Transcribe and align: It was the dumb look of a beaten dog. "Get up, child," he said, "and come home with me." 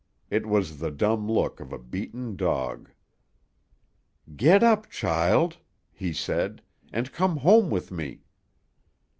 It 0.31 0.47
was 0.47 0.79
the 0.79 0.89
dumb 0.89 1.29
look 1.31 1.59
of 1.59 1.71
a 1.71 1.77
beaten 1.77 2.35
dog. 2.35 2.89
"Get 4.35 4.63
up, 4.63 4.89
child," 4.89 5.59
he 5.91 6.11
said, 6.11 6.63
"and 6.91 7.11
come 7.11 7.37
home 7.37 7.69
with 7.69 7.91
me." 7.91 8.21